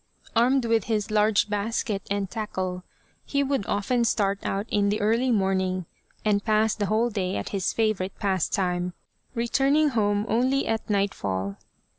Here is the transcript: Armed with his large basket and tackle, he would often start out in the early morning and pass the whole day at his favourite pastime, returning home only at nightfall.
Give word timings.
Armed 0.35 0.65
with 0.65 0.85
his 0.85 1.11
large 1.11 1.47
basket 1.47 2.01
and 2.09 2.27
tackle, 2.27 2.83
he 3.23 3.43
would 3.43 3.67
often 3.67 4.03
start 4.03 4.39
out 4.43 4.65
in 4.71 4.89
the 4.89 4.99
early 4.99 5.29
morning 5.29 5.85
and 6.25 6.43
pass 6.43 6.73
the 6.73 6.87
whole 6.87 7.11
day 7.11 7.35
at 7.37 7.49
his 7.49 7.71
favourite 7.71 8.17
pastime, 8.17 8.93
returning 9.35 9.89
home 9.89 10.25
only 10.27 10.67
at 10.67 10.89
nightfall. 10.89 11.57